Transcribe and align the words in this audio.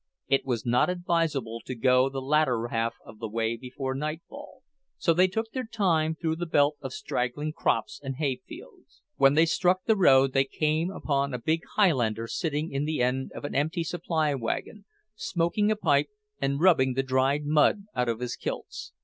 It 0.27 0.45
was 0.47 0.65
not 0.65 0.89
advisable 0.89 1.61
to 1.63 1.75
go 1.75 2.09
the 2.09 2.23
latter 2.23 2.67
half 2.69 2.95
of 3.05 3.19
the 3.19 3.27
way 3.27 3.55
before 3.55 3.93
nightfall, 3.93 4.63
so 4.97 5.13
they 5.13 5.27
took 5.27 5.51
their 5.51 5.67
time 5.67 6.15
through 6.15 6.37
the 6.37 6.47
belt 6.47 6.77
of 6.81 6.91
straggling 6.91 7.53
crops 7.53 8.01
and 8.03 8.15
hayfields. 8.15 9.03
When 9.17 9.35
they 9.35 9.45
struck 9.45 9.83
the 9.85 9.95
road 9.95 10.33
they 10.33 10.45
came 10.45 10.89
upon 10.89 11.35
a 11.35 11.37
big 11.37 11.61
Highlander 11.75 12.25
sitting 12.25 12.71
in 12.71 12.85
the 12.85 13.03
end 13.03 13.31
of 13.33 13.45
an 13.45 13.53
empty 13.53 13.83
supply 13.83 14.33
wagon, 14.33 14.85
smoking 15.13 15.69
a 15.69 15.75
pipe 15.75 16.09
and 16.41 16.59
rubbing 16.59 16.95
the 16.95 17.03
dried 17.03 17.45
mud 17.45 17.83
out 17.93 18.09
of 18.09 18.21
his 18.21 18.35
kilts. 18.35 18.93